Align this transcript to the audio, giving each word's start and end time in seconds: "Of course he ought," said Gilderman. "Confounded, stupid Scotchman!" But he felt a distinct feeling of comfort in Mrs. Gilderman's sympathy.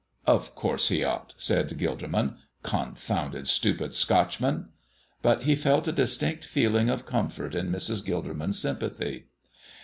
"Of 0.25 0.55
course 0.55 0.87
he 0.89 1.03
ought," 1.03 1.35
said 1.37 1.67
Gilderman. 1.77 2.37
"Confounded, 2.63 3.47
stupid 3.47 3.93
Scotchman!" 3.93 4.69
But 5.21 5.43
he 5.43 5.55
felt 5.55 5.87
a 5.87 5.91
distinct 5.91 6.43
feeling 6.43 6.89
of 6.89 7.05
comfort 7.05 7.53
in 7.53 7.69
Mrs. 7.71 8.03
Gilderman's 8.03 8.57
sympathy. 8.57 9.27